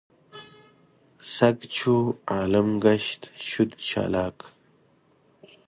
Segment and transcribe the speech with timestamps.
[1.33, 1.95] سګ چو
[2.31, 4.37] عالم ګشت شد چالاک.